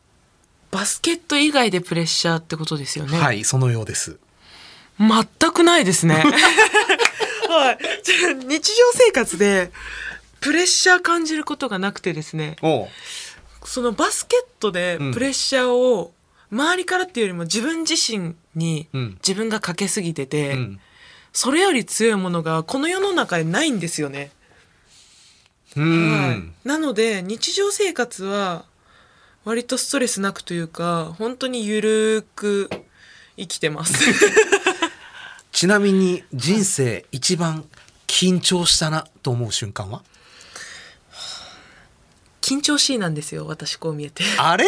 [0.73, 3.17] バスケット以外でプレッシャーってことですよね。
[3.17, 4.19] はい、そのようです。
[4.99, 6.25] 全くないですね。
[7.53, 7.79] はい。
[8.03, 9.71] じゃあ日常生活で
[10.41, 12.57] プレッシャー感じることがなくてですね。
[13.65, 16.13] そのバスケットでプレッシャーを
[16.51, 20.81] 周りからっていうよりも自分自身にうん自分がかけすぎてて、うん。
[21.33, 24.31] それより強いものがこの世の中にないんですよね。
[25.77, 28.67] うん、はい、なので日常生活は
[29.45, 32.69] 割とストレスなくというか本当にゆるく
[33.37, 33.95] 生きてます
[35.53, 37.65] ちなみに人生一番
[38.07, 40.03] 緊張したなと思う瞬間は？
[42.41, 44.25] 緊張しいなんですよ私こう見えて。
[44.39, 44.65] あれ？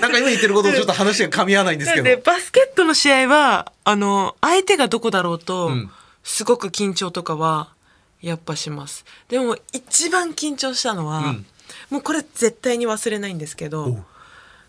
[0.00, 2.04] なんか今言ってることとちょっと話が噛み合わないんですけど。
[2.04, 5.90] でバスケットの試合はあの相手がどこだろうと、うん。
[6.24, 7.72] すごく緊張とかは
[8.20, 9.04] やっぱします。
[9.28, 11.46] でも一番緊張したのは、うん。
[11.90, 14.04] もうこれ絶対に忘れないんですけど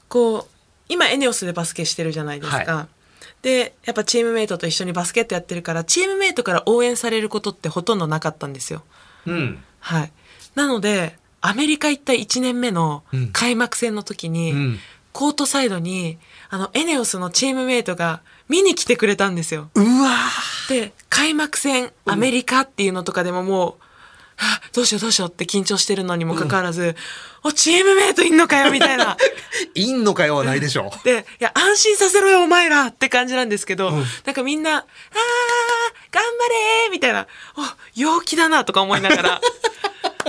[0.09, 0.45] こう
[0.89, 2.87] 今エネオスでバスケしてるじゃないですか、は
[3.41, 8.83] でやっぱチームメイトと一緒にバスケットやってるからチームメイトから応援されることってほとんどなかったんですよ。
[9.25, 9.63] うん。
[9.79, 10.11] はい。
[10.55, 13.31] なのでアメリカ行った1年目のうん。
[13.31, 14.79] 開幕戦の時に、うん。
[15.11, 16.17] コートサイドに
[16.49, 19.69] あのエネオスのチームメイトが見に来てくれたんですよ。
[19.75, 20.17] うわ
[20.69, 23.92] で開幕戦アメリカっていうのとかでももう、はあ
[24.73, 26.95] どうしようどうしようって緊張してるのにもかかわらず、
[27.43, 29.17] おチームメイトいんのかよみたいな。
[29.75, 30.91] いんのかよはないでしょ。
[31.01, 31.05] う。
[31.05, 34.05] でいや安心させろよお前らって感じなんですけど、うん。
[34.25, 34.83] なんかみんな「あー
[36.11, 36.29] 頑張
[36.85, 37.27] れ!」みたいな
[37.57, 37.61] 「お
[37.99, 39.41] 陽気だな」とか思いながら。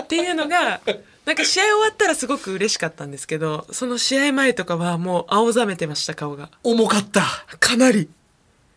[0.02, 0.80] っていうのが
[1.24, 6.50] なんか試合終わったらすごく嬉しかったんですけどその試合前とかはもう青ざめてました顔が。
[6.62, 7.22] 重かった。
[7.60, 8.08] かなり、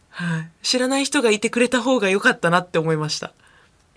[0.10, 3.34] はい、知らない人がいてくれた方が良かったなって思いました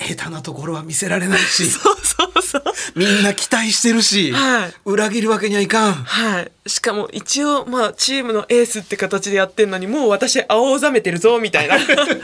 [0.01, 2.63] 下手なところは見せられないし、 そうそうそう
[2.97, 5.93] みんな期待してるし、はい裏切るわけにはいかん。
[5.95, 6.51] はい。
[6.67, 11.77] しかも一応、まあ、チームのエースって形でやってんのに、もう私、青ざめてるぞ、みたいな。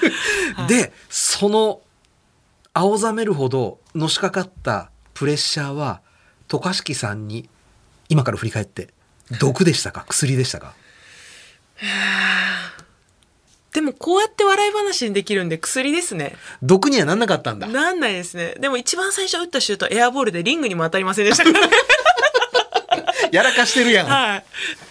[0.68, 1.80] で、その、
[2.72, 6.00] 青ざめるほどのしかかったプレッシャーは、
[6.48, 7.48] 渡嘉敷さんに、
[8.08, 8.88] 今から振り返って、
[9.38, 10.04] 毒でしたか？
[10.08, 10.74] 薬でしたか？
[13.76, 16.34] でも、こうやって笑い話にできるんで、薬ですね。
[16.62, 17.66] 毒にはなんなかったんだ。
[17.66, 18.54] なんないですね。
[18.58, 21.70] でも、一番最初打ったシュート、エアボールでリングにも当たりませんでしたからね。
[23.32, 24.06] やらかしてるやん。
[24.06, 24.36] は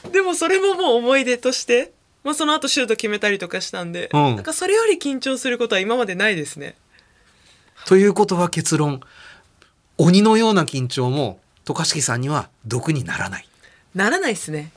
[0.07, 0.11] い。
[0.11, 1.93] でも、それももう思い出として、
[2.23, 6.75] まあ、その後シュート決めたりとかしたんで、うんなんかそれより緊張することは今までないですね。
[7.87, 9.01] ということは結論、
[9.97, 13.47] 鬼のような緊張も、渡嘉敷さんには毒にならない。
[13.95, 14.71] ならないですね。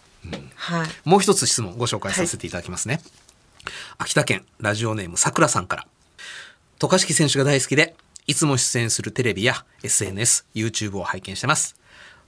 [0.54, 0.88] はい。
[1.04, 3.02] もう一つ質問ご紹介させていただきますね。
[3.98, 5.86] 秋田県ラジオネームさくらさんから。
[6.78, 7.94] 渡嘉敷選手が大好きで、
[8.26, 11.76] いつも出演するテレビや SNS、YouTube を拝見してます。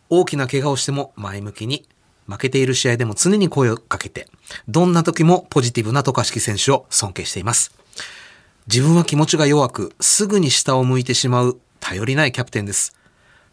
[0.08, 1.86] 大きな怪我をしても前向きに、
[2.26, 4.28] 負けている試合でも常に声をかけて、
[4.68, 7.72] どんな時もポジティブな渡嘉敷選手を尊敬しています。
[8.66, 12.94] 自分は気持ちが弱く、すぐに下を向いてしまう頼りないキャプテンです。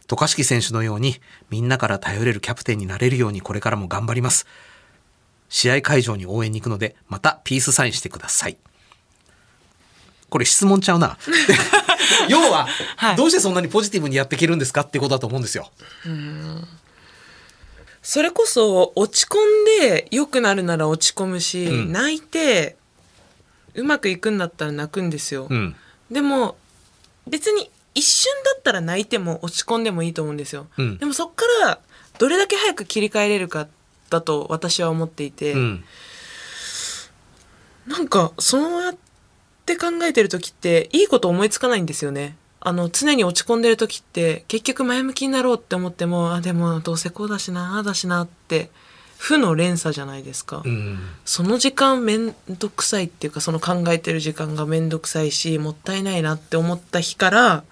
[0.08, 4.48] 渡嘉敷選手のようにみんなから頼れるキャプテンになれるようにこれからも頑張ります。
[5.50, 8.58] 試合会場に応援に行くので、またピースサインしてください。
[10.30, 11.18] これ質問ちゃうな。
[12.30, 15.72] 要は、はいどうしてそんなにポジティブにやっていけるんですかってことだと思うんですよ。
[18.02, 22.78] それこそ落ち込んで良くなるなら落ち込むし、うん泣いて
[23.74, 25.76] うまくいくんだったら泣くんですよ、うん。
[26.10, 26.58] でも
[27.28, 31.80] 別に一瞬だったら泣いても落ち込んでもいいと思うんですよ、うんでもそっから
[32.18, 33.68] どれだけ早く切り替えれるか
[34.10, 35.84] だと私は思っていて、うん。
[37.88, 38.96] なんかそうやっ
[39.66, 48.70] て考えてる時っていいこと思いつかないんですよねあの常に落ち込んでる時って結局前向きになろうって思ってもあでもどうせこうだしなああだしなって
[49.18, 51.00] 負の連鎖じゃないですか、うん。
[51.26, 57.64] その時間めんどくさいっていうかその考えてる時間がめんどくさいしもったいないなって思った日から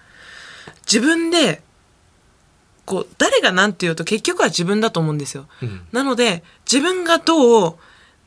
[0.86, 1.62] 自分で
[2.86, 5.46] こう誰が何て言うと結局は自分だと思うんですよ。
[5.62, 7.76] うんなので自分がどう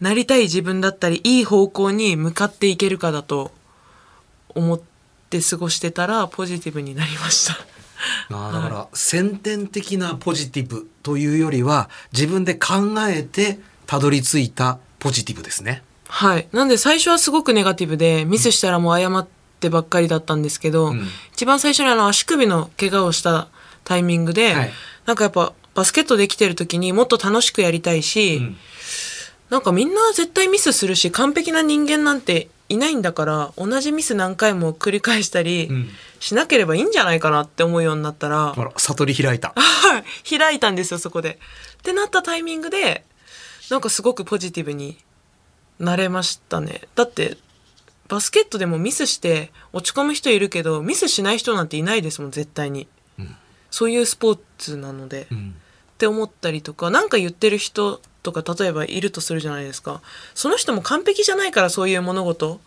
[0.02, 3.52] なりたい自分だったりいい方向に向かっていけるかだと
[4.54, 4.82] 思っ
[5.30, 7.58] て過ごしてたらポジティブになりました。
[8.30, 15.84] あーだから、先天的なポジティブというよりは、自分で考えてたどり着いたポジティブですね。
[16.08, 16.48] はい。
[16.52, 19.27] なんで最初はすごくネガティブで、ミスしたらもう謝っ
[19.60, 23.48] てばっかりだったんですけど、うん一番最初にあの足首の怪我をした
[23.84, 24.71] タイミングで、はい
[25.06, 28.58] なんかやっぱバスケットできてる時にもっと楽しくやりたいし、うん
[29.50, 39.54] なんかみんな絶対ミスするし、完璧な人間なんていないんだから、同じミス何回も繰り返したりうんしなければいいんじゃないかなって思うようになったら、ほら、悟り開いた。
[39.58, 40.04] は
[40.34, 40.38] い。
[40.38, 41.40] 開いたんですよ、そこで。
[41.80, 43.06] ってなったタイミングで、
[43.69, 44.98] なんかすごくポジティブに
[45.80, 46.82] なれましたね。
[46.96, 47.38] だって、
[48.10, 52.88] バスケットでもミスして落ち込む人いるけど、ミスしない人なんていないですもん、絶対に。
[53.72, 55.28] そういうスポーツなので。
[55.32, 55.56] うん
[55.92, 60.02] って思ったりとか、なんか言ってる人とか、例えばいるとするじゃないですか。
[60.34, 62.62] その人も完璧じゃないからそういう物事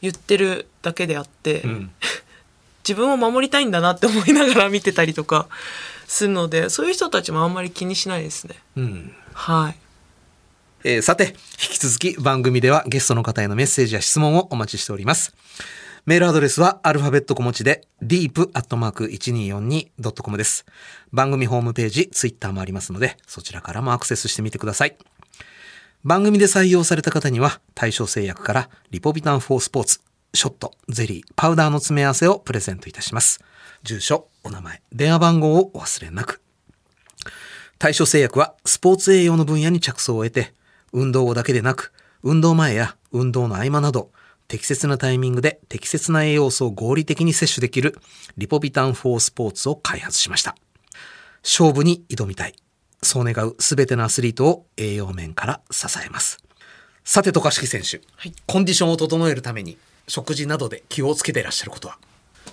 [0.00, 1.90] 言ってるだけであって、うん
[2.88, 5.46] 自分を守りたいんだなって思いながら見てたりとか
[6.06, 8.54] するのでそういう人たちもあんまり気にしないですね。
[8.76, 9.14] うん。
[9.34, 9.76] はい
[10.84, 15.34] えーさて、引き続き番組ではゲストの方へのメッセージや質問をお待ちしております。
[16.06, 20.64] メールアドレスはアルファベット小文字で deep.1242.com です。
[21.12, 24.96] 番組ホームページ、ツイッターもありますので、そちらからもアクセスしてみてください。
[26.04, 30.00] 番組で採用された方には、対象製薬からリポビタン4スポーツ、
[30.34, 33.40] ショット、ゼリー、パウダーの詰め合わせをプレゼントいたします。
[33.82, 36.40] 住所、お名前、電話番号をお忘れなく。
[37.78, 40.52] 対象製薬はスポーツ栄養の分野に着想を得て、
[40.92, 41.92] 運動後だけでなく、
[42.22, 44.10] 運動前や運動の合間など、
[44.48, 47.98] 適切なタイミングで適切な栄養素を合理的に摂取できる
[48.38, 50.56] リポビタン4スポーツを開発しました。
[51.44, 52.54] 勝負に挑みたい。
[53.02, 56.42] そう願うすべてのアスリートを栄養面から支えます。
[57.04, 58.34] さて、渡嘉敷選手、はい。
[58.46, 59.78] コンディションを整えるために、
[60.08, 61.98] 食事などで気をつけていらっしゃることは？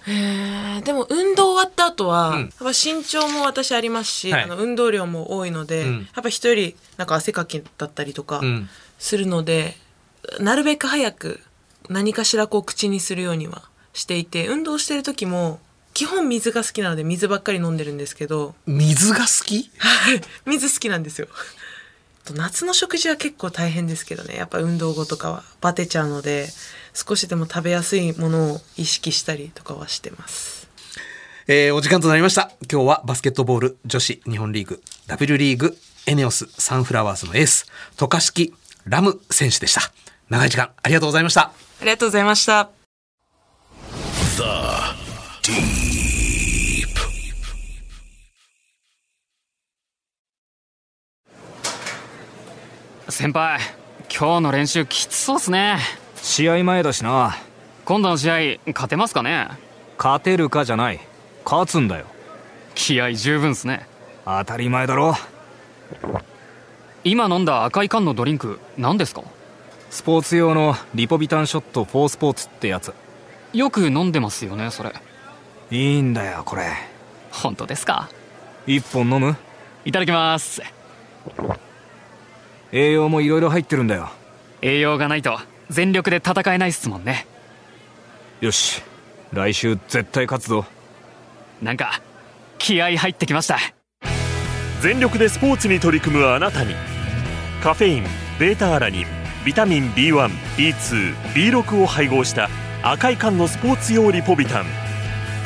[0.07, 0.83] えー。
[0.83, 2.41] でも運動終わった後は、うん。
[2.41, 4.43] やっぱ身長も私ありますし、はい。
[4.43, 5.99] あの運動量も多いので、うん。
[6.01, 8.69] やっぱ人よりなんか汗かきだったりとかうん。
[8.99, 9.75] するので、
[10.39, 11.39] なるべく早く
[11.89, 13.63] 何かしらこう口にするようには
[13.93, 15.59] していて運動してる時も
[15.93, 19.71] 基本水が好きなので水ばっかり飲んでるんですけど水が好き？
[19.77, 21.27] はい水好きなんですよ。
[22.25, 26.47] と夏の食事は結構大変ですけどねやっぱ運動後とかはバテちゃうので
[26.93, 30.67] 少しでも食べやすいものを意識したりとかはしてます。
[31.47, 32.51] えーお時間となりました。
[32.71, 35.77] 今日はバスケットボール女子日本リーグ W リーグ
[36.07, 38.53] エネオスサンフラワーズのエース、渡嘉敷
[38.85, 39.81] ラム選手でした。
[40.29, 41.51] 長い時間ありがとうございました。
[41.81, 42.69] ありがとうございました。
[45.43, 46.87] Deep.
[53.09, 53.59] 先輩
[54.09, 55.77] 今日の練習きつそうっすね。
[56.15, 57.35] 試合前だしな。
[57.85, 58.35] 今度の試合
[58.67, 59.47] 勝てますかね？
[59.97, 60.99] 勝てるかじゃない。
[61.45, 62.05] 勝つんだよ。
[62.73, 63.87] 気合十分っすね。
[64.25, 65.13] 当たり前だろ。
[67.03, 69.21] 今飲んだ赤い缶のドリンク何ですか？
[69.95, 72.93] スポーツ用のリポビタンショット4スポーツってやつ。
[73.53, 74.91] よく飲んでますよねそれ。
[75.71, 76.63] いいんだよこれ。
[77.31, 78.09] 本当ですか？
[78.67, 79.37] 一本飲む？
[79.85, 80.61] いただきます。
[82.73, 84.09] 栄養もいろいろ入ってるんだよ。
[84.61, 85.39] 栄養がないと
[85.69, 87.25] 全力で戦えないっすもんね。
[88.41, 88.83] よし。
[89.31, 90.65] 来週絶対勝つぞ。
[91.61, 92.01] なんか
[92.57, 93.59] 気合入ってきました。
[94.81, 96.75] 全力でスポーツに取り組むあなたに。
[97.63, 98.03] カフェイン
[98.37, 102.49] ベータアラニンビタミン B1B2B6 を配合した
[102.81, 104.65] 赤い缶のスポーツ用リポビタン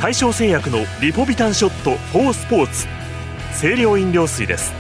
[0.02, 2.88] 大正製薬のリポビタンショット4スポーツ
[3.60, 4.72] 清涼飲料水です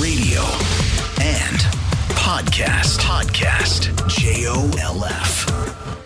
[0.00, 0.42] Radio
[1.20, 1.62] and
[2.16, 3.00] podcast.
[3.00, 3.92] Podcast.
[4.08, 5.46] J O L F.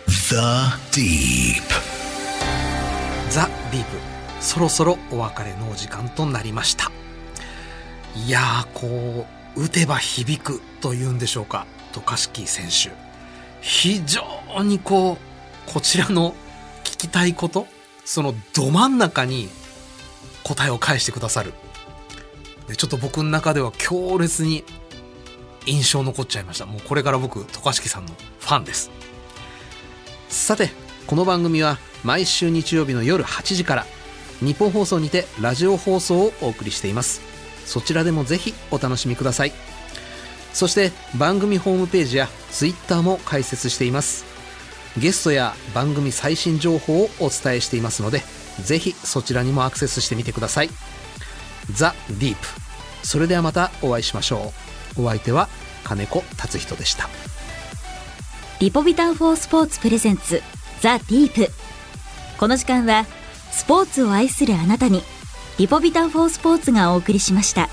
[0.06, 0.36] The
[0.92, 1.62] Deep.
[3.30, 3.96] ザ・ディープ
[4.40, 6.90] そろそろお別れのお時間となりました
[8.26, 12.94] いやーこう打てば響くというんでしょうか渡嘉敷選手。
[13.60, 16.34] 非常にこうこちらの
[16.84, 17.66] 聞きたいこと
[18.04, 19.48] そのど真ん中に
[20.44, 21.52] 答えを返してくださる。
[22.68, 24.64] でちょっと僕の中では強烈に
[25.66, 26.66] 印象残っちゃいました。
[26.66, 28.90] もうこれから僕渡嘉敷さんのファンです。
[30.28, 30.70] さて
[31.06, 33.86] この番組は毎週日曜日の夜8時から
[34.40, 37.27] 日本放送にてラジオ放送をお送りしています。
[37.68, 39.52] そちらでもぜひお楽しみください。
[40.54, 44.24] そして番組ホームページやツイッターも開設しています。
[44.96, 48.22] ゲストや番組最新情報をお伝えしていますので
[48.64, 50.70] ぜひそちらにもアクセスしてみてください。
[51.70, 52.46] ザ・ディープ。
[53.02, 54.52] それではまたお会いしましょ
[54.96, 55.02] う。
[55.02, 55.48] お相手は
[55.84, 57.08] 金子達人でした。
[58.60, 60.42] リポビタン4スポーツプレゼンツ
[60.80, 61.52] ザ・ディープ。
[62.38, 63.06] この時間は
[63.52, 65.02] スポーツを愛するあなたに
[65.58, 67.68] リポビタン4スポーツがお送りしました。